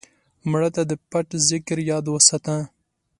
[0.49, 2.55] مړه ته د پټ ذکر یاد وساته